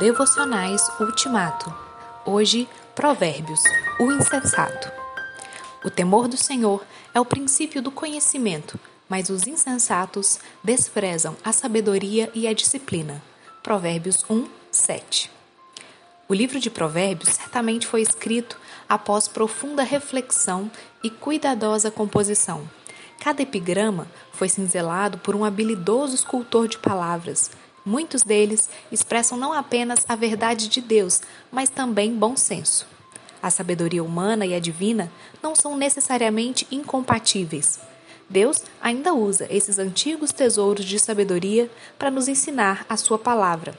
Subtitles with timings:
[0.00, 1.70] Devocionais Ultimato.
[2.24, 3.60] Hoje, Provérbios,
[4.00, 4.90] o insensato.
[5.84, 12.30] O temor do Senhor é o princípio do conhecimento, mas os insensatos desprezam a sabedoria
[12.34, 13.22] e a disciplina.
[13.62, 15.30] Provérbios 1, 7.
[16.26, 18.56] O livro de Provérbios certamente foi escrito
[18.88, 20.70] após profunda reflexão
[21.04, 22.66] e cuidadosa composição.
[23.22, 27.50] Cada epigrama foi cinzelado por um habilidoso escultor de palavras,
[27.90, 32.86] Muitos deles expressam não apenas a verdade de Deus, mas também bom senso.
[33.42, 35.10] A sabedoria humana e a divina
[35.42, 37.80] não são necessariamente incompatíveis.
[38.28, 43.76] Deus ainda usa esses antigos tesouros de sabedoria para nos ensinar a sua palavra.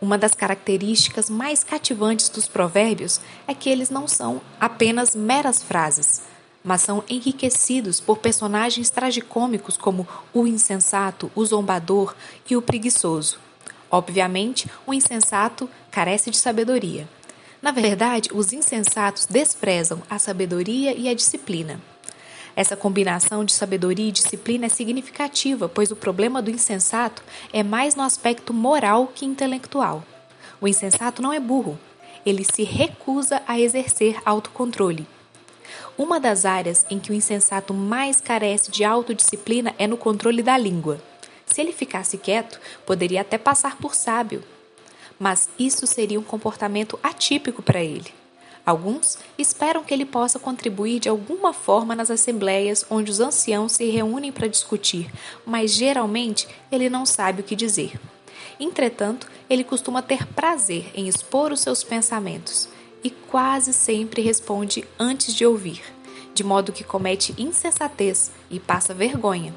[0.00, 6.22] Uma das características mais cativantes dos provérbios é que eles não são apenas meras frases,
[6.62, 12.14] mas são enriquecidos por personagens tragicômicos como o insensato, o zombador
[12.48, 13.38] e o preguiçoso.
[13.90, 17.08] Obviamente, o insensato carece de sabedoria.
[17.60, 21.80] Na verdade, os insensatos desprezam a sabedoria e a disciplina.
[22.54, 27.22] Essa combinação de sabedoria e disciplina é significativa, pois o problema do insensato
[27.52, 30.04] é mais no aspecto moral que intelectual.
[30.60, 31.78] O insensato não é burro,
[32.26, 35.06] ele se recusa a exercer autocontrole.
[35.96, 40.56] Uma das áreas em que o insensato mais carece de autodisciplina é no controle da
[40.56, 41.00] língua.
[41.46, 44.42] Se ele ficasse quieto, poderia até passar por sábio.
[45.18, 48.12] Mas isso seria um comportamento atípico para ele.
[48.64, 53.90] Alguns esperam que ele possa contribuir de alguma forma nas assembleias onde os anciãos se
[53.90, 55.10] reúnem para discutir,
[55.46, 57.98] mas geralmente ele não sabe o que dizer.
[58.60, 62.68] Entretanto, ele costuma ter prazer em expor os seus pensamentos
[63.02, 65.82] e quase sempre responde antes de ouvir,
[66.34, 69.54] de modo que comete insensatez e passa vergonha.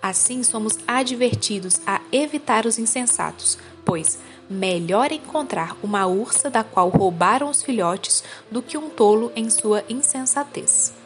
[0.00, 4.18] Assim, somos advertidos a evitar os insensatos, pois
[4.50, 9.84] melhor encontrar uma ursa da qual roubaram os filhotes do que um tolo em sua
[9.88, 11.01] insensatez.